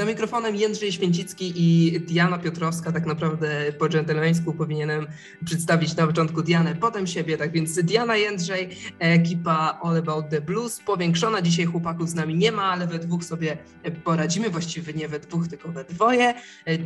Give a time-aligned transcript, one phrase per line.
[0.00, 2.92] Za mikrofonem Jędrzej Święcicki i Diana Piotrowska.
[2.92, 5.06] Tak naprawdę po dżentelmeńsku powinienem
[5.44, 7.36] przedstawić na początku Dianę, potem siebie.
[7.36, 10.80] Tak więc Diana Jędrzej, ekipa All About the Blues.
[10.80, 13.58] Powiększona dzisiaj chłopaków z nami nie ma, ale we dwóch sobie
[14.04, 14.50] poradzimy.
[14.50, 16.34] Właściwie nie we dwóch, tylko we dwoje.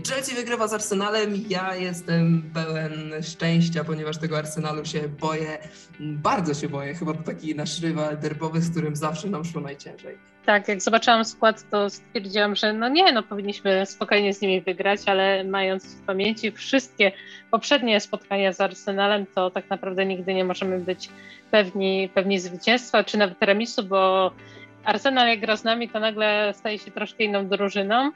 [0.08, 1.34] Chelsea wygrywa z Arsenalem.
[1.48, 5.58] Ja jestem pełen szczęścia, ponieważ tego Arsenalu się boję.
[6.00, 6.94] Bardzo się boję.
[6.94, 10.33] Chyba to taki nasz rywal derbowy, z którym zawsze nam szło najciężej.
[10.46, 15.00] Tak, jak zobaczyłam skład, to stwierdziłam, że no nie, no powinniśmy spokojnie z nimi wygrać,
[15.06, 17.12] ale mając w pamięci wszystkie
[17.50, 21.08] poprzednie spotkania z Arsenalem, to tak naprawdę nigdy nie możemy być
[21.50, 24.30] pewni, pewni zwycięstwa, czy nawet remisu, bo
[24.84, 28.10] Arsenal jak gra z nami, to nagle staje się troszkę inną drużyną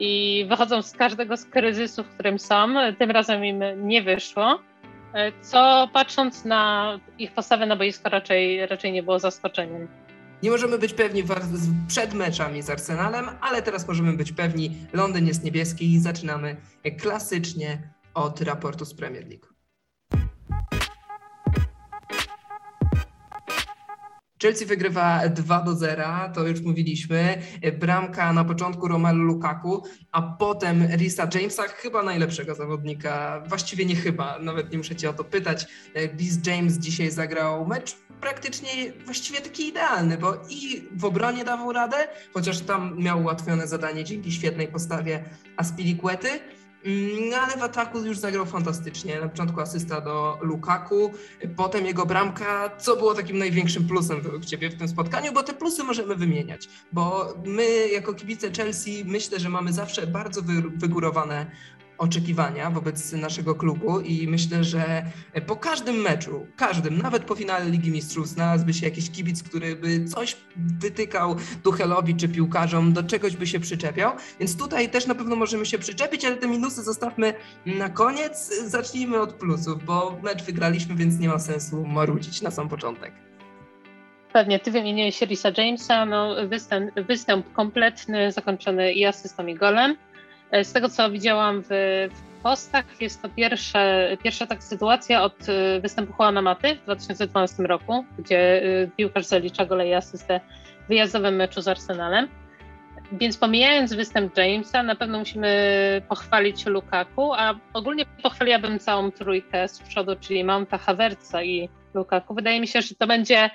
[0.00, 2.74] i wychodzą z każdego z kryzysów, w którym są.
[2.98, 4.58] Tym razem im nie wyszło,
[5.40, 9.88] co patrząc na ich postawę na boisko raczej, raczej nie było zaskoczeniem.
[10.44, 11.24] Nie możemy być pewni
[11.88, 14.76] przed meczami z Arsenalem, ale teraz możemy być pewni.
[14.92, 16.56] Londyn jest niebieski i zaczynamy
[17.00, 19.53] klasycznie od raportu z Premier League.
[24.44, 27.42] Chelsea wygrywa 2 do 0, to już mówiliśmy.
[27.80, 33.42] Bramka na początku Romelu Lukaku, a potem Risa Jamesa, chyba najlepszego zawodnika.
[33.46, 35.66] Właściwie nie chyba, nawet nie muszę cię o to pytać.
[35.94, 38.68] Rhys James dzisiaj zagrał mecz praktycznie
[39.04, 41.96] właściwie taki idealny, bo i w obronie dawał radę,
[42.34, 45.24] chociaż tam miał ułatwione zadanie dzięki świetnej postawie
[45.56, 46.28] Aspilicuety,
[47.30, 49.20] no ale w ataku już zagrał fantastycznie.
[49.20, 51.12] Na początku asysta do Lukaku,
[51.56, 55.52] potem jego bramka, co było takim największym plusem według Ciebie w tym spotkaniu, bo te
[55.52, 60.40] plusy możemy wymieniać, bo my jako kibice Chelsea myślę, że mamy zawsze bardzo
[60.76, 61.46] wygórowane
[61.98, 65.02] oczekiwania wobec naszego klubu i myślę, że
[65.46, 70.04] po każdym meczu, każdym, nawet po finale Ligi Mistrzów znalazłby się jakiś kibic, który by
[70.04, 75.36] coś wytykał Tuchelowi czy piłkarzom, do czegoś by się przyczepiał, więc tutaj też na pewno
[75.36, 77.34] możemy się przyczepić, ale te minusy zostawmy
[77.66, 78.64] na koniec.
[78.66, 83.12] Zacznijmy od plusów, bo mecz wygraliśmy, więc nie ma sensu marudzić na sam początek.
[84.32, 89.96] Pewnie, ty wymieniłeś Risa Jamesa, no występ, występ kompletny, zakończony i asystą i golem.
[90.54, 91.68] E, z tego, co widziałam w,
[92.14, 97.62] w postach, jest to pierwsze, pierwsza taka sytuacja od e, występu Juana Maty w 2012
[97.62, 100.40] roku, gdzie e, piłkarz zalicza gole asystę
[100.84, 102.28] w wyjazdowym meczu z Arsenalem.
[103.12, 109.80] Więc pomijając występ Jamesa, na pewno musimy pochwalić Lukaku, a ogólnie pochwaliłabym całą trójkę z
[109.80, 112.34] przodu, czyli Mounta, Havertza i Lukaku.
[112.34, 113.50] Wydaje mi się, że to będzie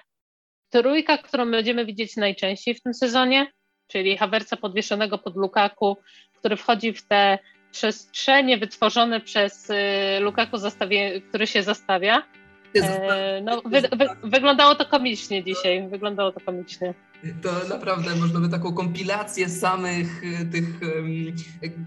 [0.70, 3.48] trójka, którą będziemy widzieć najczęściej w tym sezonie,
[3.90, 5.98] czyli Havertza podwieszonego pod Lukaku,
[6.40, 7.40] który wchodzi w te
[7.72, 9.76] przestrzenie wytworzone przez y,
[10.20, 10.58] Lukaku,
[11.30, 12.24] który się zastawia.
[12.76, 16.94] E, no, wy, wy, wyglądało to komicznie dzisiaj, wyglądało to komicznie.
[17.42, 20.66] To naprawdę można by taką kompilację samych e, tych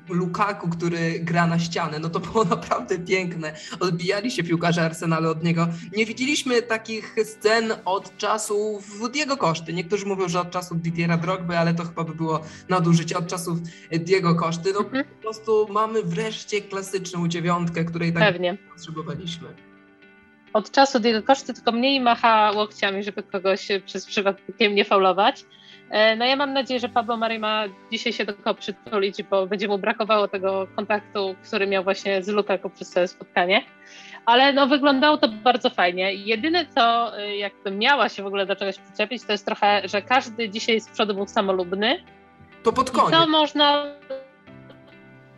[0.09, 1.98] Lukaku, który gra na ścianę.
[1.98, 3.54] No to było naprawdę piękne.
[3.81, 5.69] Odbijali się piłkarze Arsenalu od niego.
[5.97, 9.72] Nie widzieliśmy takich scen od czasów Diego Koszty.
[9.72, 13.59] Niektórzy mówią, że od czasów Didiera Drogby, ale to chyba by było nadużycie od czasów
[13.91, 14.72] Diego Koszty.
[14.72, 15.04] No mhm.
[15.04, 18.59] po prostu mamy wreszcie klasyczną dziewiątkę, której tak Pewnie.
[18.75, 19.72] potrzebowaliśmy
[20.52, 25.44] od czasu Diego Koszty tylko mniej macha łokciami, żeby kogoś przez przypadkiem nie faulować.
[25.90, 29.46] E, no ja mam nadzieję, że Pablo Mari ma dzisiaj się do kogo przytulić, bo
[29.46, 33.62] będzie mu brakowało tego kontaktu, który miał właśnie z Lukaku przez całe spotkanie.
[34.26, 36.14] Ale no wyglądało to bardzo fajnie.
[36.14, 40.02] Jedyne co e, jakbym miała się w ogóle do czegoś przyczepić, to jest trochę, że
[40.02, 42.04] każdy dzisiaj z przodu był samolubny.
[42.62, 43.10] To pod koniec.
[43.10, 43.84] To można...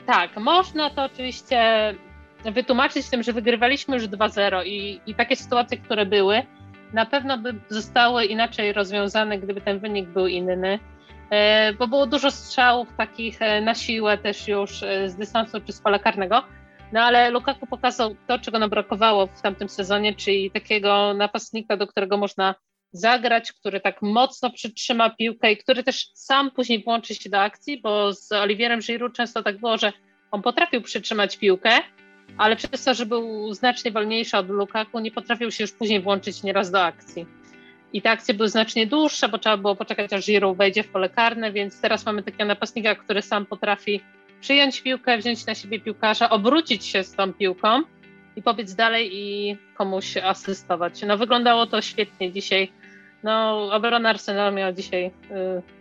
[0.06, 1.94] Tak, można to oczywiście
[2.52, 6.42] wytłumaczyć tym, że wygrywaliśmy już 2-0 i, i takie sytuacje, które były,
[6.92, 10.78] na pewno by zostały inaczej rozwiązane, gdyby ten wynik był inny.
[11.30, 15.72] E, bo było dużo strzałów takich e, na siłę też już e, z dystansu czy
[15.72, 16.42] z pola karnego.
[16.92, 21.86] No ale Lukaku pokazał to, czego nam brakowało w tamtym sezonie, czyli takiego napastnika, do
[21.86, 22.54] którego można
[22.92, 27.80] zagrać, który tak mocno przytrzyma piłkę i który też sam później włączy się do akcji,
[27.80, 29.92] bo z Oliwierem Giroud często tak było, że
[30.30, 31.70] on potrafił przytrzymać piłkę,
[32.38, 36.42] ale przez to, że był znacznie wolniejszy od Lukaku, nie potrafił się już później włączyć
[36.42, 37.26] nieraz do akcji.
[37.92, 41.08] I te akcje były znacznie dłuższe, bo trzeba było poczekać, aż Giroud wejdzie w pole
[41.08, 44.00] karne, więc teraz mamy takiego napastnika, który sam potrafi
[44.40, 47.82] przyjąć piłkę, wziąć na siebie piłkarza, obrócić się z tą piłką
[48.36, 51.02] i pobiec dalej i komuś asystować.
[51.02, 52.72] No wyglądało to świetnie dzisiaj.
[53.22, 55.10] No obrona Arsenalu miała dzisiaj y,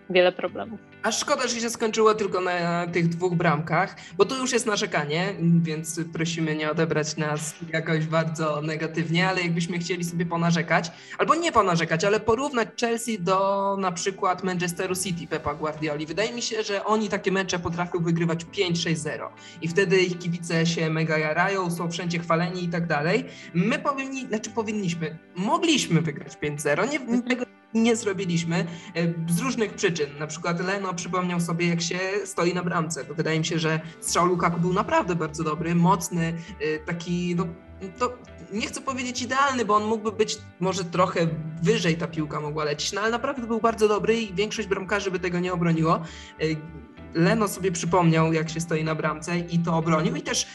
[0.09, 0.92] wiele problemów.
[1.03, 5.35] A szkoda, że się skończyło tylko na tych dwóch bramkach, bo to już jest narzekanie,
[5.61, 11.51] więc prosimy nie odebrać nas jakoś bardzo negatywnie, ale jakbyśmy chcieli sobie ponarzekać, albo nie
[11.51, 16.05] ponarzekać, ale porównać Chelsea do na przykład Manchesteru City Pepa Guardioli.
[16.05, 19.29] Wydaje mi się, że oni takie mecze potrafią wygrywać 5-6-0
[19.61, 23.25] i wtedy ich kibice się mega jarają, są wszędzie chwaleni i tak dalej.
[23.53, 28.65] My powinni, znaczy powinniśmy, mogliśmy wygrać 5-0, nie, tego nie zrobiliśmy
[28.95, 30.09] e, z różnych przyczyn.
[30.19, 33.05] Na przykład Leno przypomniał sobie, jak się stoi na bramce.
[33.05, 37.47] To wydaje mi się, że strzał Lukaku był naprawdę bardzo dobry, mocny, e, taki, no,
[37.99, 38.13] to
[38.53, 41.27] nie chcę powiedzieć idealny, bo on mógłby być może trochę
[41.63, 45.19] wyżej ta piłka mogła lecieć, no ale naprawdę był bardzo dobry i większość bramkarzy by
[45.19, 45.95] tego nie obroniło.
[45.95, 46.45] E,
[47.15, 50.47] Leno sobie przypomniał, jak się stoi na bramce i to obronił i też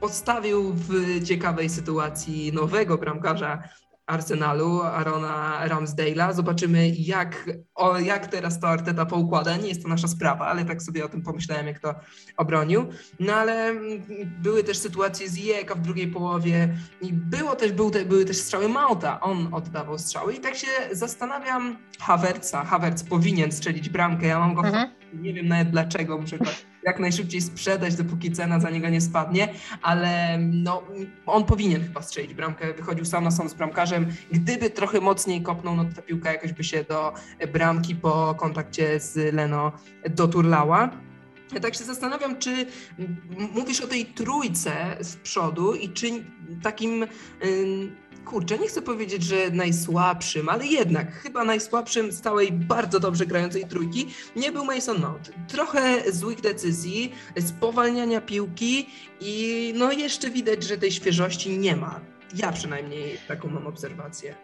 [0.00, 3.62] postawił w ciekawej sytuacji nowego bramkarza
[4.08, 6.34] Arsenalu, Arona Ramsdale'a.
[6.34, 9.56] Zobaczymy, jak, o, jak teraz to Arteta poukłada.
[9.56, 11.94] Nie jest to nasza sprawa, ale tak sobie o tym pomyślałem, jak to
[12.36, 12.86] obronił.
[13.20, 14.02] No ale mm,
[14.42, 18.36] były też sytuacje z Jeka w drugiej połowie i było też, był te, były też
[18.36, 19.20] strzały Mauta.
[19.20, 22.64] On oddawał strzały i tak się zastanawiam Havertza.
[22.64, 24.26] Havertz powinien strzelić bramkę.
[24.26, 24.90] Ja mam go mhm.
[25.12, 26.38] nie wiem nawet dlaczego, muszę
[26.88, 29.48] jak najszybciej sprzedać, dopóki cena za niego nie spadnie,
[29.82, 30.82] ale no,
[31.26, 34.06] on powinien chyba strzelić bramkę, wychodził sam na sam z bramkarzem.
[34.32, 37.12] Gdyby trochę mocniej kopnął, no to ta piłka jakoś by się do
[37.52, 39.72] bramki po kontakcie z Leno
[40.10, 40.90] doturlała.
[41.54, 42.66] Ja tak się zastanawiam, czy
[43.54, 46.06] mówisz o tej trójce z przodu i czy
[46.62, 47.06] takim
[48.28, 53.64] kurczę, nie chcę powiedzieć, że najsłabszym, ale jednak chyba najsłabszym z całej bardzo dobrze grającej
[53.64, 55.30] trójki nie był Mason Mount.
[55.48, 58.86] Trochę złych decyzji, spowalniania piłki
[59.20, 62.00] i no jeszcze widać, że tej świeżości nie ma.
[62.36, 64.34] Ja przynajmniej taką mam obserwację.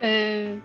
[0.00, 0.60] Yy,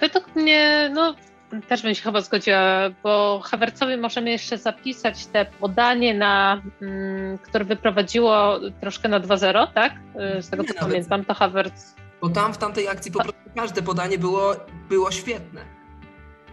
[0.00, 1.14] według mnie, no
[1.62, 7.64] też bym się chyba zgodziła, bo Hawercowi możemy jeszcze zapisać te podanie, na, mm, które
[7.64, 9.92] wyprowadziło troszkę na 2-0, tak?
[10.38, 11.94] Y, z tego co pamiętam, to Hawerc.
[12.20, 14.56] Bo tam w tamtej akcji po prostu każde podanie było,
[14.88, 15.60] było świetne.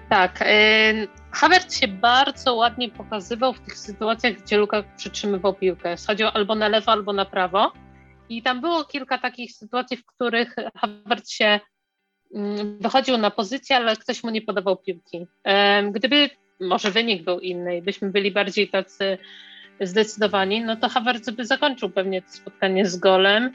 [0.09, 0.42] Tak.
[0.42, 5.97] Y, Havertz się bardzo ładnie pokazywał w tych sytuacjach, gdzie Luka przytrzymywał piłkę.
[5.97, 7.71] Schodził albo na lewo, albo na prawo.
[8.30, 11.59] I tam było kilka takich sytuacji, w których Havertz się
[12.80, 15.28] wychodził na pozycję, ale ktoś mu nie podawał piłki.
[15.92, 16.30] Gdyby
[16.60, 19.18] może wynik był inny i byśmy byli bardziej tacy
[19.81, 23.51] zdecydowani, no to Havertz by zakończył pewnie to spotkanie z golem.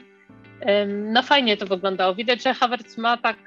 [0.87, 2.15] No fajnie to wyglądało.
[2.15, 3.37] Widać, że Havertz ma tak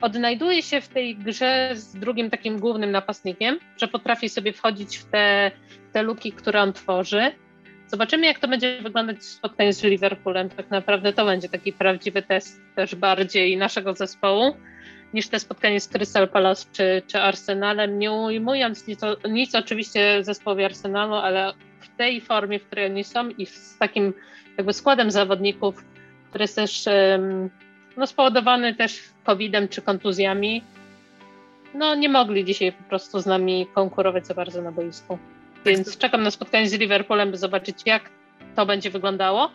[0.00, 5.04] odnajduje się w tej grze z drugim takim głównym napastnikiem, że potrafi sobie wchodzić w
[5.04, 5.50] te,
[5.92, 7.30] te luki, które on tworzy.
[7.88, 10.50] Zobaczymy, jak to będzie wyglądać w spotkaniu z Liverpoolem.
[10.50, 14.56] Tak naprawdę to będzie taki prawdziwy test też bardziej naszego zespołu
[15.14, 17.98] niż te spotkanie z Crystal Palace czy, czy Arsenalem.
[17.98, 19.00] Nie ujmując nic,
[19.30, 24.12] nic oczywiście zespołowi Arsenalu, ale w tej formie, w której oni są i z takim
[24.56, 25.84] jakby składem zawodników,
[26.28, 26.84] który jest też
[27.96, 30.62] no, spowodowany też COVID-em czy kontuzjami,
[31.74, 35.18] no nie mogli dzisiaj po prostu z nami konkurować za bardzo na boisku.
[35.64, 38.10] Więc czekam na spotkanie z Liverpoolem, by zobaczyć, jak
[38.56, 39.50] to będzie wyglądało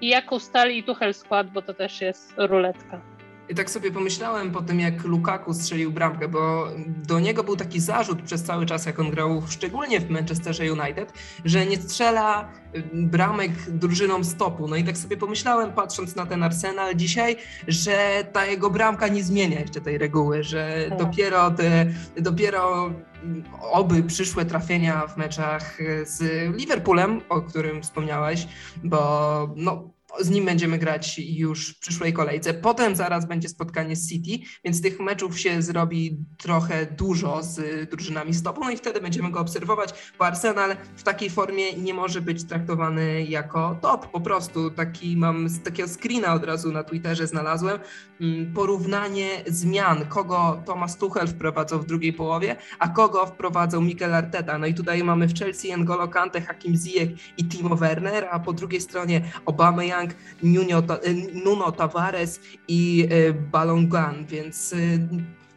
[0.00, 3.00] i jak ustali Tuchel skład, bo to też jest ruletka.
[3.48, 7.80] I tak sobie pomyślałem po tym, jak Lukaku strzelił bramkę, bo do niego był taki
[7.80, 11.12] zarzut przez cały czas, jak on grał, szczególnie w Manchesterze United,
[11.44, 12.48] że nie strzela
[12.92, 14.68] bramek drużynom stopu.
[14.68, 17.36] No i tak sobie pomyślałem, patrząc na ten Arsenal dzisiaj,
[17.68, 20.98] że ta jego bramka nie zmienia jeszcze tej reguły, że tak.
[20.98, 22.90] dopiero, te, dopiero
[23.60, 26.22] oby przyszłe trafienia w meczach z
[26.56, 28.48] Liverpoolem, o którym wspomniałeś,
[28.84, 32.54] bo no, z nim będziemy grać już w przyszłej kolejce.
[32.54, 38.34] Potem zaraz będzie spotkanie z City, więc tych meczów się zrobi trochę dużo z drużynami
[38.34, 42.44] stopu, no i wtedy będziemy go obserwować, bo Arsenal w takiej formie nie może być
[42.44, 44.06] traktowany jako top.
[44.06, 47.78] Po prostu taki mam z takiego screena od razu na Twitterze znalazłem
[48.20, 54.58] mm, porównanie zmian, kogo Thomas Tuchel wprowadzał w drugiej połowie, a kogo wprowadzał Mikel Arteta.
[54.58, 58.52] No i tutaj mamy w Chelsea N'Golo Kante, Hakim Ziyech i Timo Werner, a po
[58.52, 59.84] drugiej stronie Obama
[60.42, 60.82] Nuno,
[61.44, 64.76] Nuno Tavares i e, Balongan, więc e,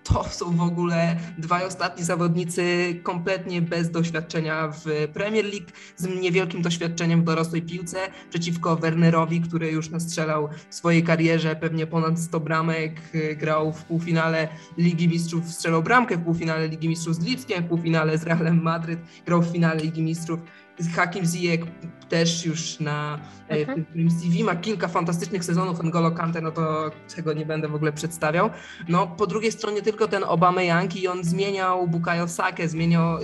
[0.06, 6.62] to są w ogóle dwaj ostatni zawodnicy kompletnie bez doświadczenia w Premier League, z niewielkim
[6.62, 7.98] doświadczeniem w dorosłej piłce,
[8.30, 13.02] przeciwko Wernerowi, który już nastrzelał w swojej karierze pewnie ponad 100 bramek,
[13.38, 14.48] grał w półfinale
[14.78, 19.00] Ligi Mistrzów, strzelał bramkę w półfinale Ligi Mistrzów z Lipskiem, w półfinale z Realem Madryt,
[19.26, 20.40] grał w finale Ligi Mistrzów
[20.96, 21.60] Hakim Ziyech
[22.10, 23.86] też już na e, mhm.
[23.86, 27.94] tym CV ma kilka fantastycznych sezonów N'Golo Kante, no to czego nie będę w ogóle
[27.94, 28.50] przedstawiał.
[28.88, 33.20] No po drugiej stronie tylko ten Obama Yankee i on zmieniał Bukayo Sake, zmieniał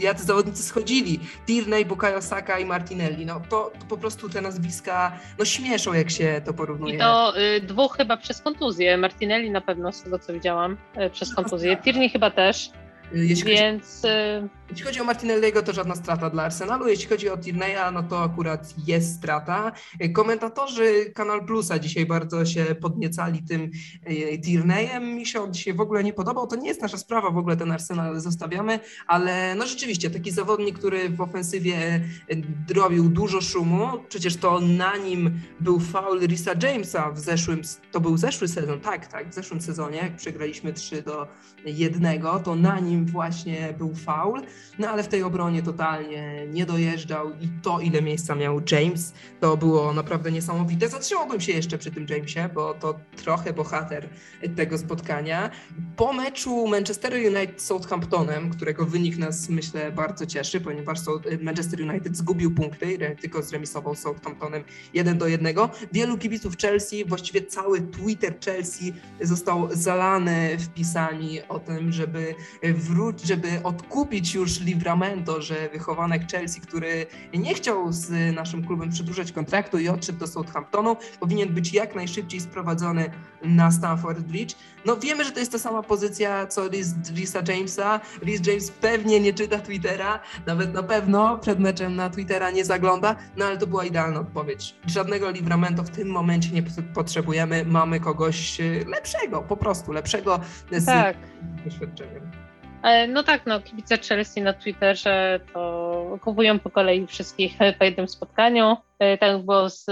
[0.00, 5.12] jacy zawodnicy schodzili, Tierney, Bukayo Saka i Martinelli, no to, to, po prostu te nazwiska
[5.38, 6.94] no śmieszą, jak się to porównuje.
[6.94, 11.10] I to y, dwóch chyba przez kontuzję, Martinelli na pewno z tego co widziałam, y,
[11.10, 11.84] przez no kontuzję, tak.
[11.84, 12.70] Tierney chyba też,
[13.12, 14.04] jeśli Więc...
[14.04, 16.88] Y, jeśli chodzi o Martinelliego, to żadna strata dla Arsenalu.
[16.88, 19.72] Jeśli chodzi o Tierney'a, no to akurat jest strata.
[20.12, 23.70] Komentatorzy Kanal Plusa dzisiaj bardzo się podniecali tym
[24.10, 25.14] y, Tierneyem.
[25.14, 26.46] Mi się on dzisiaj w ogóle nie podobał.
[26.46, 30.78] To nie jest nasza sprawa, w ogóle ten Arsenal zostawiamy, ale no rzeczywiście taki zawodnik,
[30.78, 32.00] który w ofensywie
[32.32, 33.88] y, robił dużo szumu.
[34.08, 39.06] Przecież to na nim był foul Risa Jamesa w zeszłym, to był zeszły sezon, tak,
[39.06, 41.28] tak, w zeszłym sezonie, jak przegraliśmy 3 do
[41.64, 44.42] 1, to na nim właśnie był faul,
[44.78, 49.56] no ale w tej obronie totalnie nie dojeżdżał i to, ile miejsca miał James, to
[49.56, 50.88] było naprawdę niesamowite.
[50.88, 54.08] Zatrzymałbym się jeszcze przy tym Jamesie, bo to trochę bohater
[54.56, 55.50] tego spotkania.
[55.96, 60.98] Po meczu Manchester United z Southamptonem, którego wynik nas myślę bardzo cieszy, ponieważ
[61.42, 64.64] Manchester United zgubił punkty, tylko zremisował Southamptonem
[64.94, 65.56] 1 do 1.
[65.92, 73.48] Wielu kibiców Chelsea, właściwie cały Twitter Chelsea został zalany wpisami o tym, żeby wróć, żeby
[73.64, 79.88] odkupić już Livramento, że wychowanek Chelsea, który nie chciał z naszym klubem przedłużać kontraktu i
[79.88, 83.10] odszedł do Southamptonu, powinien być jak najszybciej sprowadzony
[83.42, 84.54] na Stamford Bridge.
[84.86, 86.68] No wiemy, że to jest ta sama pozycja co
[87.14, 88.00] Risa Jamesa.
[88.22, 93.16] Rhys James pewnie nie czyta Twittera, nawet na pewno przed meczem na Twittera nie zagląda,
[93.36, 94.74] no ale to była idealna odpowiedź.
[94.86, 96.62] Żadnego Livramento w tym momencie nie
[96.94, 100.40] potrzebujemy, mamy kogoś lepszego, po prostu lepszego
[100.72, 101.16] z tak.
[101.64, 102.51] doświadczeniem.
[102.82, 108.08] E, no tak, no kibice Chelsea na Twitterze to kupują po kolei wszystkich po jednym
[108.08, 108.76] spotkaniu.
[108.98, 109.86] E, tak było z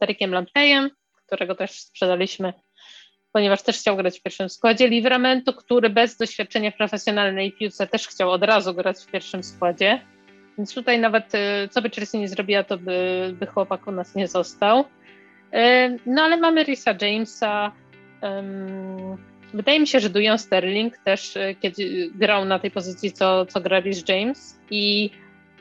[0.00, 0.90] Tarykiem Lampteyem,
[1.26, 2.52] którego też sprzedaliśmy,
[3.32, 4.88] ponieważ też chciał grać w pierwszym składzie.
[4.88, 10.00] Livramentu, który bez doświadczenia profesjonalnej piłce też chciał od razu grać w pierwszym składzie.
[10.58, 14.14] Więc tutaj nawet e, co by Chelsea nie zrobiła, to by, by chłopak u nas
[14.14, 14.84] nie został.
[16.06, 17.72] No ale mamy Risa Jamesa,
[19.54, 23.60] Wydaje mi się, że Dujon Sterling też e, kiedy grał na tej pozycji, co, co
[23.60, 25.10] gra Rhys James i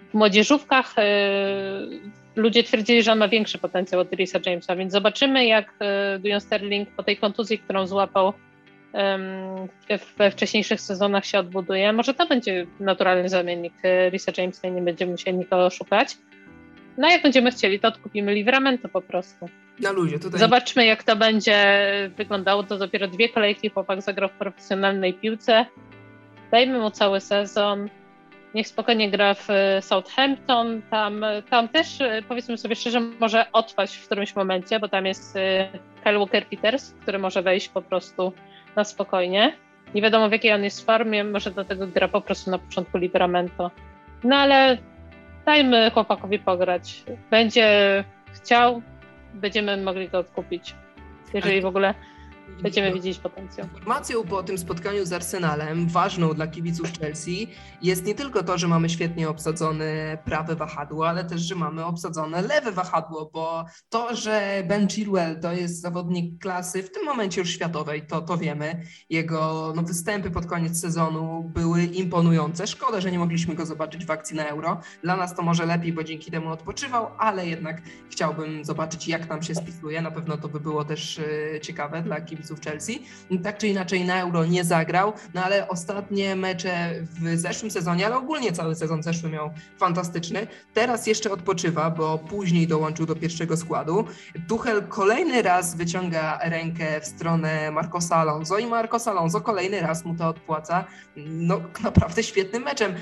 [0.10, 1.02] w młodzieżówkach y,
[2.36, 5.74] ludzie twierdzili, że on ma większy potencjał od Risa Jamesa, więc zobaczymy jak
[6.16, 8.34] y, Dujon Sterling po tej kontuzji, którą złapał
[10.18, 11.94] we wcześniejszych sezonach się odbuduje.
[11.94, 13.74] Może to będzie naturalny zamiennik
[14.10, 16.18] Risa Jamesa i nie będziemy musieli nikogo szukać.
[16.98, 19.50] No jak będziemy chcieli, to odkupimy Livramento po prostu.
[19.80, 20.20] Na luzie.
[20.20, 20.40] Tutaj...
[20.40, 21.66] Zobaczmy, jak to będzie
[22.18, 22.64] wyglądało.
[22.64, 25.66] To dopiero dwie kolejki chłopak zagrał w profesjonalnej piłce.
[26.52, 27.90] Dajmy mu cały sezon.
[28.54, 29.48] Niech spokojnie gra w
[29.82, 30.82] Southampton.
[30.90, 35.40] Tam, tam też, powiedzmy sobie szczerze, może otwać w którymś momencie, bo tam jest y,
[36.04, 38.34] Kyle Walker-Peters, który może wejść po prostu
[38.76, 39.54] na spokojnie.
[39.96, 42.98] Nie wiadomo w jakiej on jest formie, może do tego gra po prostu na początku
[42.98, 43.72] Liberamento.
[44.24, 44.78] No ale
[45.46, 47.04] dajmy chłopakowi pograć.
[47.32, 48.04] Będzie
[48.34, 48.82] chciał,
[49.38, 50.76] będziemy mogli to odkupić.
[51.34, 51.94] Jeżeli w ogóle
[52.62, 53.68] będziemy widzieć potencjał.
[53.68, 57.48] Informacją po tym spotkaniu z Arsenalem, ważną dla kibiców Chelsea,
[57.82, 62.42] jest nie tylko to, że mamy świetnie obsadzone prawe wahadło, ale też, że mamy obsadzone
[62.42, 67.50] lewe wahadło, bo to, że Ben Chilwell to jest zawodnik klasy w tym momencie już
[67.50, 68.82] światowej, to, to wiemy.
[69.10, 72.68] Jego no, występy pod koniec sezonu były imponujące.
[72.68, 74.82] Szkoda, że nie mogliśmy go zobaczyć w akcji na Euro.
[75.04, 79.44] Dla nas to może lepiej, bo dzięki temu odpoczywał, ale jednak chciałbym zobaczyć, jak nam
[79.44, 80.02] się spisuje.
[80.02, 83.00] Na pewno to by było też e, ciekawe dla kibiców kibiców Chelsea.
[83.44, 88.18] Tak czy inaczej na Euro nie zagrał, no ale ostatnie mecze w zeszłym sezonie, ale
[88.18, 90.48] ogólnie cały sezon zeszły miał fantastyczny.
[90.74, 94.06] Teraz jeszcze odpoczywa, bo później dołączył do pierwszego składu.
[94.48, 100.16] Tuchel kolejny raz wyciąga rękę w stronę Marcosa Alonso i Marcos Alonso kolejny raz mu
[100.16, 100.86] to odpłaca.
[101.18, 102.94] No naprawdę świetnym meczem.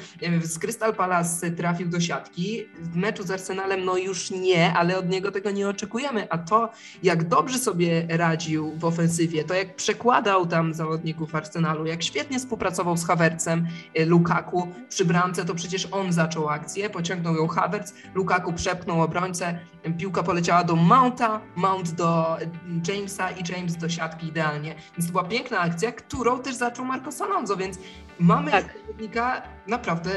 [0.44, 2.66] Z Crystal Palace trafił do siatki.
[2.80, 6.28] W meczu z Arsenalem no już nie, ale od niego tego nie oczekujemy.
[6.30, 6.70] A to,
[7.04, 12.98] jak dobrze sobie radził w ofensywie, to jak przekładał tam zawodników Arsenalu, jak świetnie współpracował
[12.98, 13.68] z Havertzem,
[14.00, 19.60] y, Lukaku przy bramce, to przecież on zaczął akcję, pociągnął ją Havertz, Lukaku przepchnął obrońcę,
[19.98, 22.50] piłka poleciała do Mounta, Mount do y,
[22.88, 24.76] Jamesa i James do siatki idealnie.
[24.98, 27.80] Więc to była piękna akcja, którą też zaczął Marcos Alonso, więc
[28.20, 28.66] mamy tak.
[28.82, 30.12] zawodnika naprawdę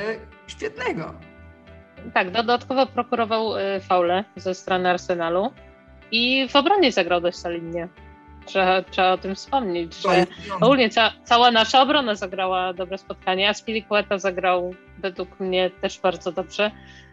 [0.47, 1.15] świetnego.
[2.15, 3.53] Tak, dodatkowo prokurował
[3.89, 5.53] faule ze strony Arsenalu
[6.11, 7.89] i w obronie zagrał dość solidnie.
[8.49, 10.27] Trzeba, trzeba o tym wspomnieć, że
[10.61, 16.33] ogólnie ca, cała nasza obrona zagrała dobre spotkanie, a Spilicueta zagrał według mnie też bardzo
[16.33, 16.71] dobrze.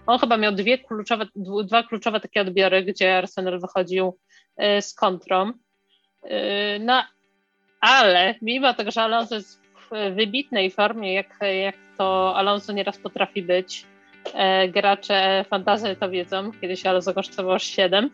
[0.07, 1.25] On chyba miał dwie kluczowe,
[1.65, 4.17] dwa kluczowe takie odbiory, gdzie Arsenal wychodził
[4.77, 5.49] y, z kontrą.
[5.49, 7.03] Y, no,
[7.79, 9.61] ale mimo tego, że Alonso jest
[9.91, 13.85] w wybitnej formie, jak, jak to Alonso nieraz potrafi być,
[14.33, 18.09] e, gracze fantazy to wiedzą, kiedyś Alonso kosztował 7,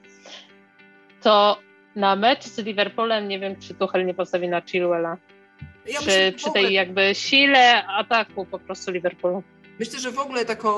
[1.21, 1.57] to
[1.95, 5.17] na mecz z Liverpoolem nie wiem, czy Tuchel nie postawi na Chilwella.
[5.87, 9.43] Ja przy, myślę, przy tej jakby sile ataku po prostu Liverpoolu.
[9.79, 10.71] Myślę, że w ogóle taką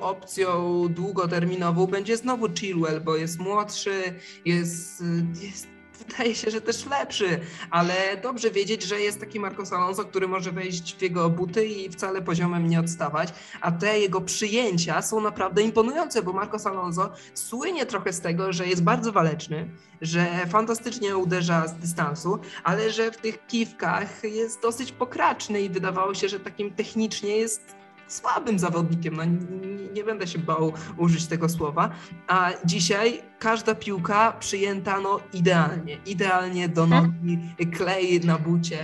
[0.00, 4.02] opcją długoterminową będzie znowu Chilwell, bo jest młodszy,
[4.44, 5.02] jest,
[5.42, 7.40] jest wydaje się, że też lepszy,
[7.70, 11.90] ale dobrze wiedzieć, że jest taki Marcos Alonso, który może wejść w jego buty i
[11.90, 13.28] wcale poziomem nie odstawać,
[13.60, 18.66] a te jego przyjęcia są naprawdę imponujące, bo Marcos Alonso słynie trochę z tego, że
[18.66, 19.68] jest bardzo waleczny,
[20.00, 26.14] że fantastycznie uderza z dystansu, ale że w tych kiwkach jest dosyć pokraczny i wydawało
[26.14, 27.79] się, że takim technicznie jest
[28.12, 29.24] słabym zawodnikiem, no,
[29.92, 31.90] nie, będę się bał użyć tego słowa,
[32.28, 37.04] a dzisiaj każda piłka przyjęta no, idealnie, idealnie do mhm.
[37.04, 37.38] nogi,
[37.76, 38.78] klej na bucie,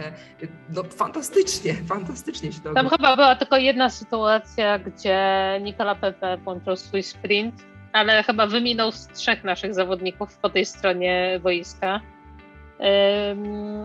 [0.75, 5.19] no fantastycznie, fantastycznie się to Tam chyba była tylko jedna sytuacja, gdzie
[5.63, 7.55] Nikola Pepe włączył swój sprint,
[7.93, 12.01] ale chyba wyminął z trzech naszych zawodników po tej stronie boiska.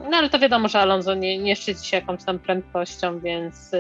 [0.10, 3.72] No ale to wiadomo, że Alonso nie, nie szczyci się jakąś tam prędkością, więc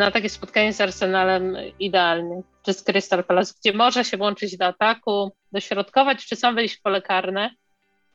[0.00, 4.66] na takie spotkanie z Arsenalem idealny, czy z Crystal Palace, gdzie może się łączyć do
[4.66, 7.50] ataku, dośrodkować, czy sam wejść w pole karne.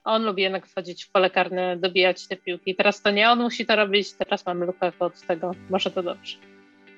[0.04, 2.76] On lubi jednak wchodzić w pole karne, dobijać te piłki.
[2.76, 5.52] Teraz to nie on musi to robić, teraz mamy lukę od tego.
[5.70, 6.38] Może to dobrze.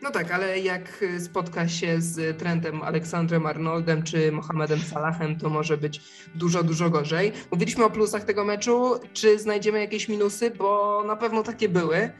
[0.01, 5.77] No tak, ale jak spotka się z Trentem Aleksandrem Arnoldem czy Mohamedem Salahem, to może
[5.77, 6.01] być
[6.35, 7.31] dużo, dużo gorzej.
[7.51, 8.99] Mówiliśmy o plusach tego meczu.
[9.13, 10.51] Czy znajdziemy jakieś minusy?
[10.51, 12.11] Bo na pewno takie były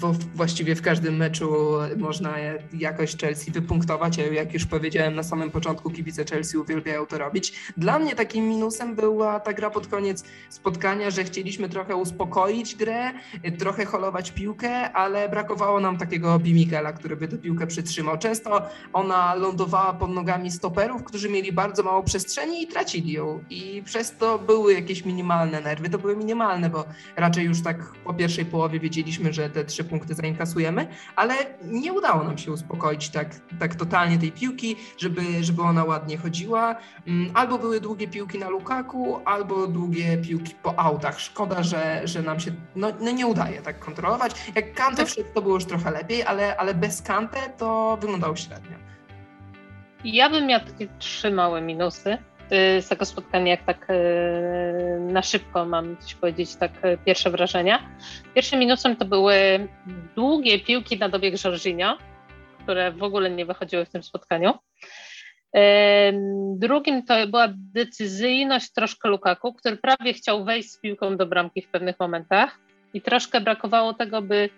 [0.00, 1.54] bo właściwie w każdym meczu
[1.96, 2.34] można
[2.72, 7.52] jakoś Chelsea wypunktować, a jak już powiedziałem na samym początku, kibice Chelsea uwielbiają to robić.
[7.76, 13.12] Dla mnie takim minusem była ta gra pod koniec spotkania, że chcieliśmy trochę uspokoić grę,
[13.58, 18.18] trochę holować piłkę, ale brakowało nam takiego Bimikela, który by tę piłkę przytrzymał.
[18.18, 23.44] Często ona lądowała pod nogami stoperów, którzy mieli bardzo mało przestrzeni i tracili ją.
[23.50, 25.90] I przez to były jakieś minimalne nerwy.
[25.90, 26.84] To były minimalne, bo
[27.16, 31.92] raczej już tak po pierwszej połowie wiedzieliśmy, że te te trzy punkty zainkasujemy, ale nie
[31.92, 36.76] udało nam się uspokoić tak, tak totalnie tej piłki, żeby, żeby ona ładnie chodziła.
[37.06, 41.20] Mm, albo były długie piłki na Lukaku, albo długie piłki po autach.
[41.20, 44.32] Szkoda, że, że nam się no, no nie udaje tak kontrolować.
[44.54, 48.76] Jak Kante wszedł, to było już trochę lepiej, ale, ale bez Kante to wyglądało średnio.
[50.04, 52.18] Ja bym miał takie trzy małe minusy.
[52.52, 57.30] Y, z tego spotkania, jak tak y, na szybko mam coś powiedzieć, tak y, pierwsze
[57.30, 57.90] wrażenia.
[58.34, 59.34] Pierwszym minusem to były
[60.16, 61.98] długie piłki na dobieg Jorginho,
[62.62, 64.54] które w ogóle nie wychodziły w tym spotkaniu.
[66.56, 71.68] Drugim to była decyzyjność troszkę Lukaku, który prawie chciał wejść z piłką do bramki w
[71.68, 72.58] pewnych momentach
[72.94, 74.50] i troszkę brakowało tego, by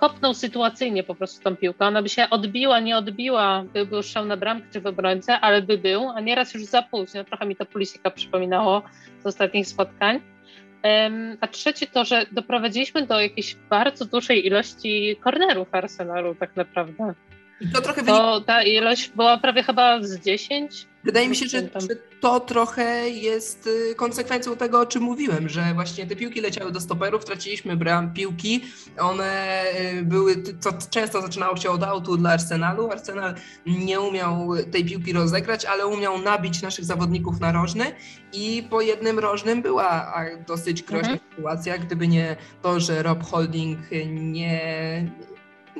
[0.00, 1.86] kopnął sytuacyjnie po prostu tą piłkę.
[1.86, 5.62] Ona by się odbiła, nie odbiła, by był strzał na bramkę czy w obrońcę, ale
[5.62, 7.24] by był, a nieraz już za późno.
[7.24, 8.82] Trochę mi to Pulisika przypominało
[9.22, 10.20] z ostatnich spotkań.
[11.40, 17.14] A trzecie to, że doprowadziliśmy do jakiejś bardzo dużej ilości kornerów Arsenalu tak naprawdę.
[17.60, 20.86] I to trochę to, Ta ilość była prawie chyba z 10.
[21.04, 25.74] Wydaje mi się, że, że, to trochę jest y, konsekwencją tego, o czym mówiłem, że
[25.74, 28.64] właśnie te piłki leciały do stoperów, traciliśmy bram piłki,
[28.98, 29.62] one
[29.98, 32.90] y, były, co często zaczynało się od autu dla Arsenalu.
[32.90, 33.34] Arsenal
[33.66, 37.84] nie umiał tej piłki rozegrać, ale umiał nabić naszych zawodników na rożny
[38.32, 40.14] i po jednym rożnym była
[40.46, 41.30] dosyć groźna mhm.
[41.30, 45.10] sytuacja, gdyby nie to, że Rob Holding nie,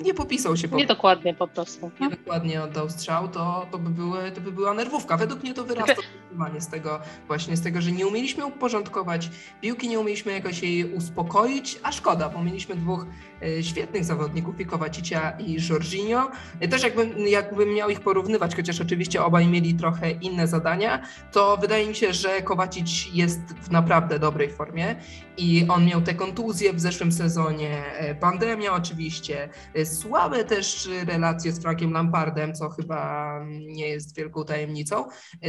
[0.02, 0.68] nie popisał się.
[0.68, 0.76] Po...
[0.76, 1.90] Niedokładnie po prostu.
[2.00, 5.16] Niedokładnie oddał strzał, to, to, by były, to by była nerwówka.
[5.16, 6.02] Według mnie to wyrasta
[6.58, 11.78] z tego właśnie, z tego, że nie umieliśmy uporządkować piłki, nie umieliśmy jakoś jej uspokoić,
[11.82, 13.06] a szkoda, bo mieliśmy dwóch
[13.42, 16.30] e, świetnych zawodników, i Kowacicia i Jorginho.
[16.60, 21.56] E, też jakbym, jakbym miał ich porównywać, chociaż oczywiście obaj mieli trochę inne zadania, to
[21.56, 24.96] wydaje mi się, że Kowacic jest w naprawdę dobrej formie
[25.36, 29.48] i on miał te kontuzje w zeszłym sezonie, e, pandemia oczywiście,
[29.90, 35.04] słabe też relacje z Frankiem Lampardem, co chyba nie jest wielką tajemnicą,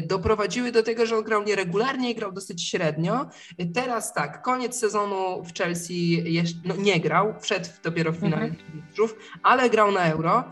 [0.07, 3.29] doprowadziły do tego, że on grał nieregularnie i grał dosyć średnio.
[3.73, 8.61] Teraz tak, koniec sezonu w Chelsea jeszcze, no nie grał, wszedł dopiero w finale mhm.
[8.75, 10.43] mistrzów, ale grał na Euro.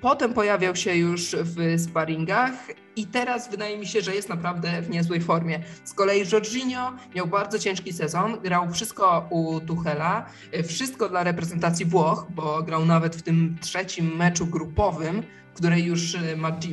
[0.00, 2.52] Potem pojawiał się już w sparingach
[2.96, 5.60] i teraz wydaje mi się, że jest naprawdę w niezłej formie.
[5.84, 10.26] Z kolei Jorginho miał bardzo ciężki sezon, grał wszystko u Tuchela,
[10.68, 15.22] wszystko dla reprezentacji Włoch, bo grał nawet w tym trzecim meczu grupowym,
[15.54, 16.16] w której już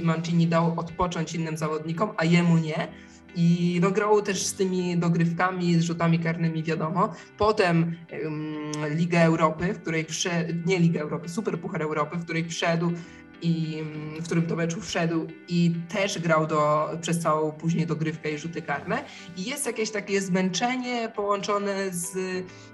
[0.04, 2.88] Mancini dał odpocząć innym zawodnikom, a jemu nie
[3.36, 7.14] i no, grał też z tymi dogrywkami, z rzutami karnymi, wiadomo.
[7.38, 12.50] Potem um, Liga Europy, w której wszedł, nie Liga Europy, Super Puchar Europy, w której
[12.50, 12.92] wszedł
[13.42, 13.84] i
[14.20, 18.62] w którym to meczu wszedł i też grał do, przez całą później dogrywkę i rzuty
[18.62, 19.04] karne.
[19.38, 22.18] I jest jakieś takie zmęczenie połączone z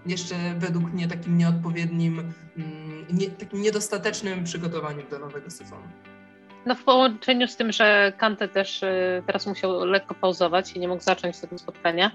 [0.05, 2.33] jeszcze według mnie takim nieodpowiednim,
[3.13, 5.87] nie, takim niedostatecznym przygotowaniem do nowego sezonu.
[6.65, 10.87] No w połączeniu z tym, że Kante też y, teraz musiał lekko pauzować i nie
[10.87, 12.11] mógł zacząć tego spotkania,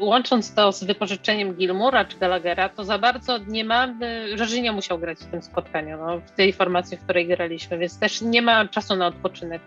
[0.00, 3.94] łącząc to z wypożyczeniem Gilmura czy Gallaghera, to za bardzo nie ma,
[4.34, 7.98] że nie musiał grać w tym spotkaniu, no, w tej formacji, w której graliśmy, więc
[7.98, 9.62] też nie ma czasu na odpoczynek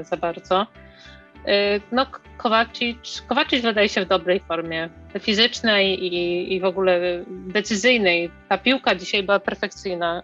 [0.00, 0.66] y, za bardzo.
[1.48, 4.88] Y, no, Kowacic, Kowacic wydaje się w dobrej formie
[5.20, 8.30] fizycznej i, i w ogóle decyzyjnej.
[8.48, 10.22] Ta piłka dzisiaj była perfekcyjna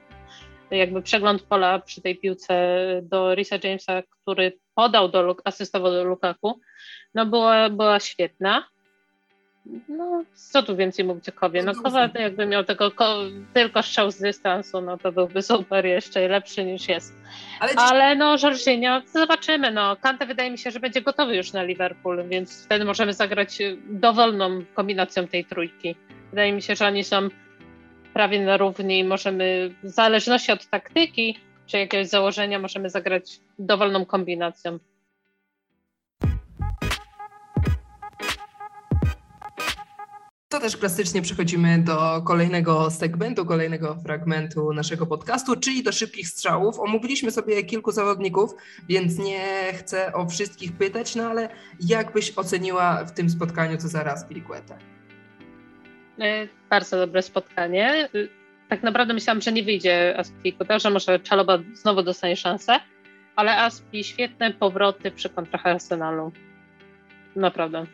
[0.71, 2.55] jakby przegląd pola przy tej piłce
[3.03, 6.61] do Risa Jamesa, który podał, do, asystował do Lukaku,
[7.15, 8.65] no była, była świetna.
[9.89, 11.63] No, co tu więcej mówić o Kowie?
[11.63, 13.17] No, Kowa jakby miał tego ko
[13.55, 17.15] tylko strzał z dystansu, no to byłby super jeszcze lepszy niż jest.
[17.61, 19.71] Ale, Ale no, Jorginho, zobaczymy.
[19.71, 23.59] No, Kante wydaje mi się, że będzie gotowy już na Liverpool, więc wtedy możemy zagrać
[23.89, 25.95] dowolną kombinacją tej trójki.
[26.31, 27.29] Wydaje mi się, że oni są
[28.15, 29.05] prawie na równi.
[29.05, 34.79] Możemy, w zależności od taktyki czy jakiegoś założenia, możemy zagrać dowolną kombinacją.
[40.49, 46.81] To też klasycznie przechodzimy do kolejnego segmentu, kolejnego fragmentu naszego podcastu, czyli do szybkich strzałów.
[46.81, 48.51] Omówiliśmy sobie kilku zawodników,
[48.89, 51.49] więc nie chcę o wszystkich pytać, no ale
[51.81, 54.79] jak byś oceniła w tym spotkaniu co zaraz Piliquetę?
[56.21, 57.91] E, bardzo dobre spotkanie.
[57.91, 58.09] E,
[58.69, 62.81] tak naprawdę myślałam, że nie wyjdzie Aspi że może Czaloba znowu dostanie szansę,
[63.37, 66.33] ale Aspi świetne powroty przy kontrach Arsenalu.
[67.37, 67.87] Naprawdę.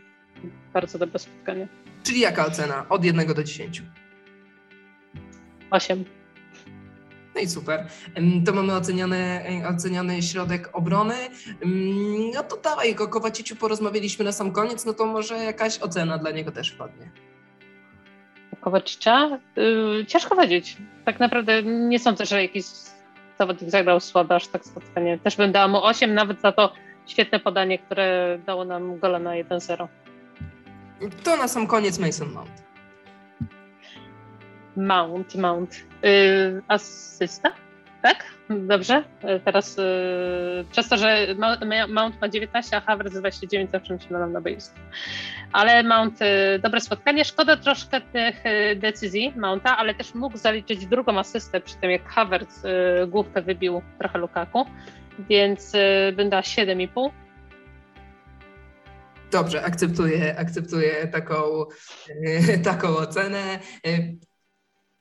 [0.73, 1.69] Bardzo dobre spotkanie.
[2.05, 2.87] Czyli jaka ocena?
[2.88, 3.83] Od 1 do 10?
[5.71, 6.05] 8.
[7.35, 7.87] No i super.
[8.47, 11.14] To mamy oceniony, oceniony środek obrony.
[12.35, 16.31] No to dawaj, o Kowaciciu porozmawialiśmy na sam koniec, no to może jakaś ocena dla
[16.31, 17.11] niego też wpadnie.
[18.61, 19.38] Kowacicza?
[19.57, 20.77] Yy, ciężko powiedzieć.
[21.05, 22.64] Tak naprawdę nie sądzę, że jakiś
[23.38, 25.19] zawodnik zagrał słabo aż tak spotkanie.
[25.19, 26.73] Też bym dała mu 8, nawet za to
[27.07, 29.88] świetne podanie, które dało nam gola na 1-0.
[31.25, 32.64] To na sam koniec Mason Mount.
[34.77, 35.87] Mount, Mount.
[36.03, 37.53] Yy, asysta?
[38.03, 38.25] Tak?
[38.51, 39.05] Dobrze.
[39.45, 41.27] Teraz yy, przez to, że
[41.88, 44.75] Mount ma 19, a Havertz 29, zawsze się nam na boisku.
[45.53, 47.25] Ale Mount, yy, dobre spotkanie.
[47.25, 52.09] Szkoda troszkę tych yy, decyzji Mounta, ale też mógł zaliczyć drugą asystę przy tym, jak
[52.09, 54.67] Havertz yy, główkę wybił trochę Lukaku,
[55.19, 55.73] więc
[56.17, 57.11] bym dała 7,5.
[59.30, 61.64] Dobrze, akceptuję, akceptuję taką,
[62.20, 63.58] yy, taką ocenę.
[63.84, 64.18] Yy,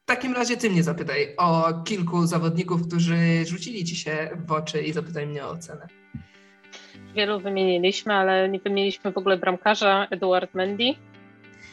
[0.03, 4.81] w takim razie ty mnie zapytaj o kilku zawodników, którzy rzucili ci się w oczy
[4.81, 5.87] i zapytaj mnie o ocenę.
[7.15, 10.93] Wielu wymieniliśmy, ale nie wymieniliśmy w ogóle bramkarza Eduard Mendy.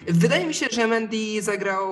[0.06, 1.90] Wydaje mi się, że Mendy zagrał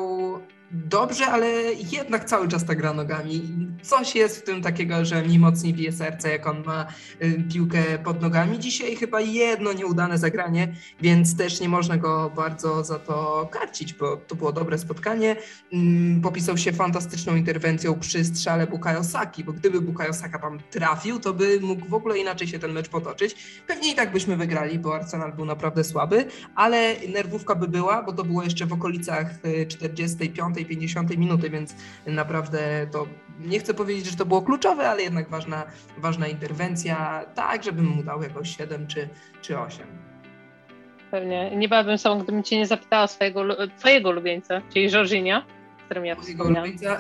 [0.70, 1.48] dobrze, ale
[1.92, 3.42] jednak cały czas tak gra nogami.
[3.83, 6.87] Coś jest w tym takiego, że mi mocniej bije serce, jak on ma
[7.22, 8.59] y, piłkę pod nogami.
[8.59, 14.16] Dzisiaj chyba jedno nieudane zagranie, więc też nie można go bardzo za to karcić, bo
[14.16, 15.37] to było dobre spotkanie.
[15.72, 21.18] Mm, popisał się fantastyczną interwencją przy strzale Bukayo Saki, bo gdyby Bukayo Saka tam trafił,
[21.18, 23.37] to by mógł w ogóle inaczej się ten mecz potoczyć.
[23.66, 28.12] Pewnie i tak byśmy wygrali, bo Arsenal był naprawdę słaby, ale nerwówka by była, bo
[28.12, 29.31] to było jeszcze w okolicach
[29.68, 31.74] 45 y, 50 minuty, więc
[32.06, 33.06] naprawdę to
[33.40, 35.64] nie chcę powiedzieć, że to było kluczowe, ale jednak ważna,
[35.98, 39.08] ważna interwencja, tak, żebym mu dał jakoś 7 czy,
[39.42, 39.86] czy 8.
[41.10, 41.56] Pewnie.
[41.56, 43.44] Nie byłabym sobą, gdybym cię nie zapytała swojego,
[43.78, 45.42] twojego ulubieńca, czyli Jorginho,
[45.84, 46.16] którym ja.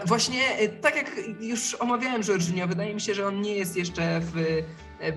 [0.04, 4.20] Właśnie, e, tak jak już omawiałem Jorginho, wydaje mi się, że on nie jest jeszcze
[4.20, 4.62] w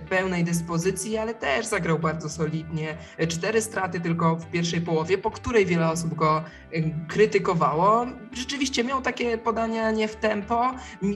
[0.10, 2.98] pełnej dyspozycji, ale też zagrał bardzo solidnie.
[3.17, 8.06] E, cztery straty tylko w pierwszej połowie, po której wiele osób go e, krytykowało.
[8.34, 10.74] Rzeczywiście miał takie podania nie w tempo.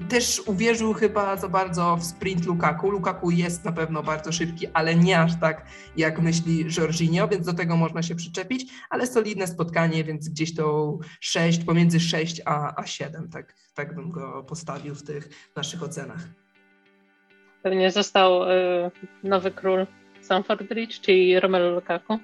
[0.09, 2.89] Też uwierzył chyba za bardzo w sprint Lukaku.
[2.89, 5.65] Lukaku jest na pewno bardzo szybki, ale nie aż tak
[5.97, 10.97] jak myśli Jorginho, więc do tego można się przyczepić, ale solidne spotkanie, więc gdzieś to
[11.19, 16.44] 6, pomiędzy 6 a, a 7, tak, tak bym go postawił w tych naszych ocenach.
[17.65, 18.91] Pewnie został y,
[19.23, 19.85] nowy król
[20.21, 22.19] Stamford Bridge, czyli Romelu Lukaku.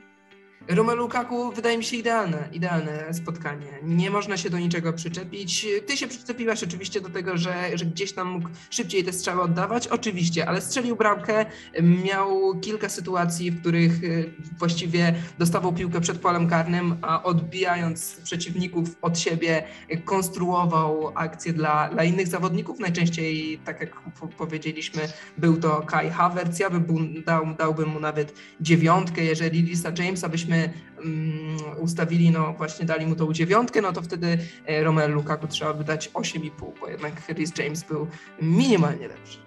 [0.68, 3.68] Romelu Lukaku wydaje mi się idealne, idealne spotkanie.
[3.84, 5.68] Nie można się do niczego przyczepić.
[5.88, 9.88] Ty się przyczepiłaś oczywiście do tego, że, że gdzieś tam mógł szybciej te strzały oddawać,
[9.88, 11.46] oczywiście, ale strzelił bramkę,
[11.82, 18.90] miał kilka sytuacji, w których y, właściwie dostawał piłkę przed polem karnym, a odbijając przeciwników
[19.02, 19.64] od siebie
[20.06, 22.80] konstruował akcje dla, dla innych zawodników.
[22.80, 24.02] Najczęściej, tak jak
[24.38, 25.02] powiedzieliśmy,
[25.38, 26.60] był to Kai Havertz.
[26.60, 32.54] Ja bym dał, dałbym mu nawet dziewiątkę, jeżeli Lisa Jamesa byśmy byśmy um, ustawili, no
[32.54, 34.38] właśnie dali mu tą dziewiątkę, no to wtedy
[34.68, 38.08] e, Romelu Lukaku trzeba by dać 8,5, bo jednak Rhys James był
[38.42, 39.38] minimalnie lepszy.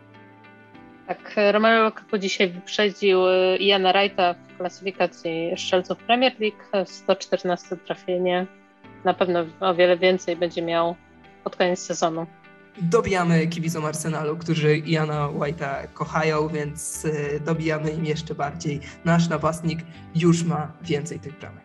[1.07, 8.47] Tak, Romelu Lukaku dzisiaj wyprzedził e, Iana Wrighta w klasyfikacji strzelców Premier League, 114 trafienie.
[9.05, 10.97] Na pewno o wiele więcej będzie miał
[11.45, 12.27] pod koniec sezonu
[12.83, 18.81] dobijamy kibicom Arsenalu, którzy Iana White'a kochają, więc y, dobijamy im jeszcze bardziej.
[19.05, 19.81] Nasz napastnik
[20.15, 21.65] już ma więcej tych bramek.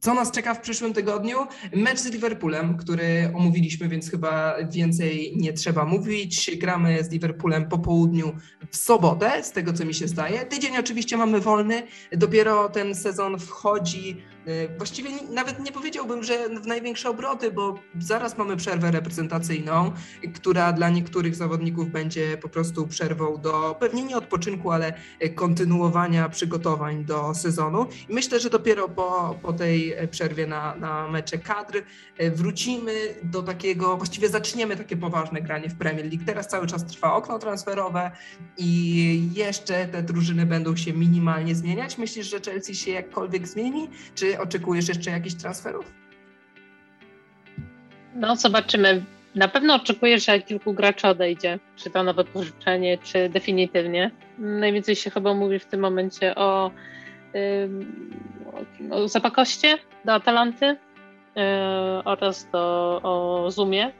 [0.00, 1.36] Co nas czeka w przyszłym tygodniu?
[1.76, 6.50] Mecz z Liverpoolem, który omówiliśmy, więc chyba więcej nie trzeba mówić.
[6.56, 8.32] Gramy z Liverpoolem po południu
[8.70, 10.46] w sobotę, z tego co mi się zdaje.
[10.46, 11.82] Tydzień oczywiście mamy wolny.
[12.12, 14.39] Dopiero ten sezon wchodzi E,
[14.78, 19.92] właściwie nawet nie powiedziałbym, że w największe obroty, bo zaraz mamy przerwę reprezentacyjną,
[20.34, 24.92] która dla niektórych zawodników będzie po prostu przerwą do pewnie nie odpoczynku, ale
[25.34, 27.86] kontynuowania przygotowań do sezonu.
[28.08, 31.82] I myślę, że dopiero po, po tej przerwie na, na mecze kadr
[32.18, 36.24] e, wrócimy do takiego, właściwie zaczniemy takie poważne granie w Premier League.
[36.26, 38.10] Teraz cały czas trwa okno transferowe
[38.58, 41.98] i jeszcze te drużyny będą się minimalnie zmieniać.
[41.98, 43.88] Myślisz, że Chelsea się jakkolwiek zmieni?
[44.14, 45.92] Czy oczekujesz jeszcze jakichś transferów?
[48.14, 49.04] No, zobaczymy.
[49.34, 54.10] Na pewno oczekuję, że kilku graczy odejdzie, czy to nowe pożyczenie, czy definitywnie.
[54.38, 56.70] Najwięcej się chyba mówi w tym momencie o,
[58.90, 61.42] o Zapakoście do Atalanty yy,
[62.04, 63.92] oraz do, o Zoomie,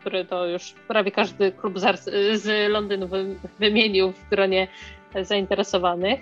[0.00, 3.08] który to już prawie każdy klub z, z Londynu
[3.58, 4.68] wymienił w gronie
[5.22, 6.20] zainteresowanych.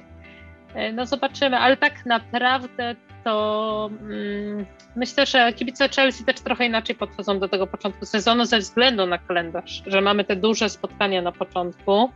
[0.74, 6.96] Yy, no zobaczymy, ale tak naprawdę to mm, myślę, że kibice Chelsea też trochę inaczej
[6.96, 11.32] podchodzą do tego początku sezonu ze względu na kalendarz, że mamy te duże spotkania na
[11.32, 12.10] początku.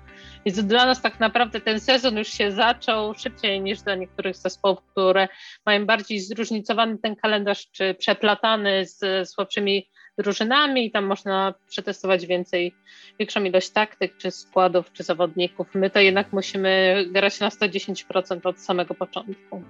[0.46, 4.78] Więc dla nas tak naprawdę ten sezon już się zaczął szybciej niż dla niektórych zespołów,
[4.92, 5.28] które
[5.66, 9.88] mają bardziej zróżnicowany ten kalendarz, czy przeplatany z słabszymi
[10.18, 12.74] drużynami i tam można przetestować więcej,
[13.18, 15.66] większą ilość taktyk, czy składów, czy zawodników.
[15.74, 19.62] My to jednak musimy grać na 110% od samego początku.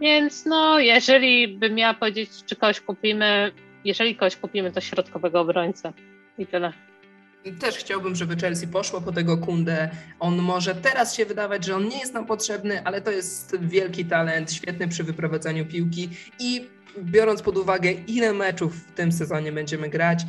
[0.00, 3.52] Więc no, jeżeli bym miała powiedzieć, czy kogoś kupimy,
[3.84, 5.92] jeżeli kogoś kupimy, to środkowego obrońcę.
[6.38, 6.72] I tyle.
[7.60, 9.90] Też chciałbym, żeby Chelsea poszło po tego Kundę.
[10.20, 14.04] On może teraz się wydawać, że on nie jest nam potrzebny, ale to jest wielki
[14.04, 19.88] talent, świetny przy wyprowadzaniu piłki i biorąc pod uwagę, ile meczów w tym sezonie będziemy
[19.88, 20.24] grać,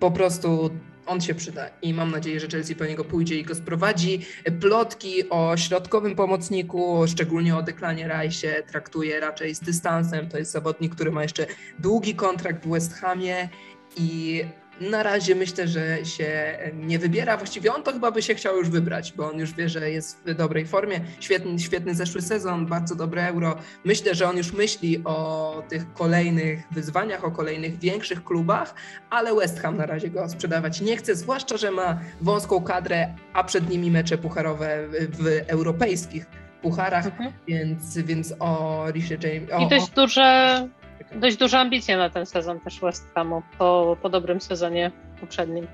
[0.00, 0.70] po prostu
[1.06, 4.26] on się przyda i mam nadzieję, że Chelsea po niego pójdzie i go sprowadzi.
[4.60, 10.28] Plotki o środkowym pomocniku, szczególnie o Deklanie Rajsie, traktuje raczej z dystansem.
[10.28, 11.46] To jest zawodnik, który ma jeszcze
[11.78, 13.48] długi kontrakt w West Hamie
[13.96, 14.44] i
[14.90, 17.36] na razie myślę, że się nie wybiera.
[17.36, 20.22] Właściwie on to chyba by się chciał już wybrać, bo on już wie, że jest
[20.26, 21.00] w dobrej formie.
[21.20, 23.56] Świetny, świetny zeszły sezon, bardzo dobre euro.
[23.84, 28.74] Myślę, że on już myśli o tych kolejnych wyzwaniach, o kolejnych większych klubach,
[29.10, 33.44] ale West Ham na razie go sprzedawać nie chce, zwłaszcza, że ma wąską kadrę, a
[33.44, 36.26] przed nimi mecze pucharowe w europejskich
[36.62, 37.32] pucharach, mhm.
[37.48, 39.50] więc, więc o Rishi James...
[39.52, 40.68] O, I dość duże
[41.14, 45.66] dość duże ambicje na ten sezon też West Hamu po, po dobrym sezonie poprzednim.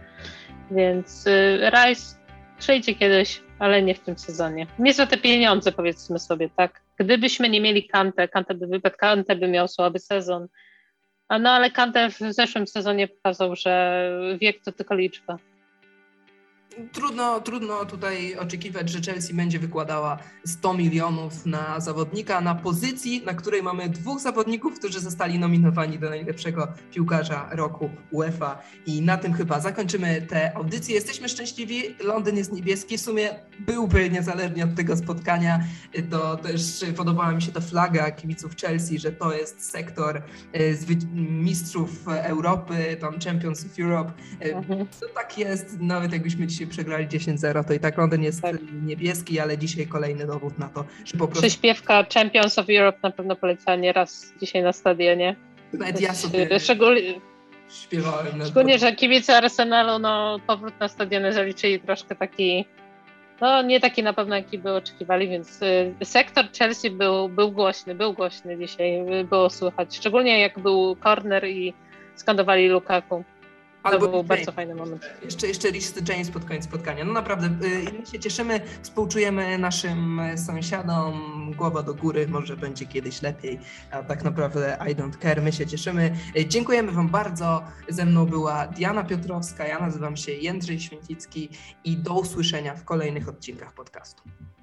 [0.70, 2.16] Więc y, Rice
[2.59, 4.66] przejdzie kiedyś, ale nie w tym sezonie.
[4.79, 6.81] Nie za te pieniądze, powiedzmy sobie, tak?
[6.96, 10.48] Gdybyśmy nie mieli Kante, Kante by wypadł, Kante by miał słaby sezon.
[11.40, 15.38] No ale Kante w zeszłym sezonie pokazał, że wiek to tylko liczba
[16.92, 23.34] trudno, trudno tutaj oczekiwać, że Chelsea będzie wykładała 100 milionów na zawodnika na pozycji, na
[23.34, 28.58] której mamy dwóch zawodników, którzy zostali nominowani do najlepszego piłkarza roku UEFA.
[28.86, 30.94] I na tym chyba zakończymy tę audycję.
[30.94, 32.98] Jesteśmy szczęśliwi, Londyn jest niebieski.
[32.98, 35.64] W sumie byłby niezależnie od tego spotkania.
[36.10, 40.60] To też podobała mi się ta flaga kibiców Chelsea, że to jest sektor e,
[41.14, 44.12] mistrzów Europy, tam Champions of Europe.
[44.40, 44.86] E, mhm.
[45.00, 48.57] To tak jest, nawet jakbyśmy dzisiaj przegrali 10-0, to i tak Londyn jest tak.
[48.83, 51.42] niebieski, ale dzisiaj kolejny dowód na to, że po prostu...
[51.42, 55.37] Przyśpiewka Champions of Europe na pewno poleciała nieraz dzisiaj na stadionie.
[55.72, 56.61] Nawet ja sobie...
[56.61, 57.20] Szczególnie,
[57.70, 58.44] Śpiewałem.
[58.44, 62.64] Szczególnie, że kibice Arsenalu, no powrót na stadiony zaliczyli troszkę taki,
[63.40, 67.94] no nie taki na pewno, jaki by oczekiwali, więc y, sektor Chelsea był, był głośny,
[67.94, 69.96] był głośny dzisiaj, było słychać.
[69.96, 71.74] Szczególnie jak był corner i
[72.14, 73.24] skandowali Lukaku.
[73.82, 74.28] Albo to był James.
[74.28, 75.10] bardzo fajny moment.
[75.24, 77.04] Jeszcze, jeszcze Rhys James pod koniec spotkania.
[77.04, 81.14] No naprawdę, y, my się cieszymy, współczujemy naszym sąsiadom,
[81.56, 83.60] głowa do góry, może będzie kiedyś lepiej,
[83.90, 86.16] a tak naprawdę I don't care, my się cieszymy.
[86.36, 87.62] Y, dziękujemy Wam bardzo.
[87.88, 91.48] Ze mną była Diana Piotrowska, ja nazywam się Jędrzej Święcicki
[91.84, 94.22] i do usłyszenia w kolejnych odcinkach podcastu.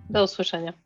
[0.10, 0.85] Do usłyszenia.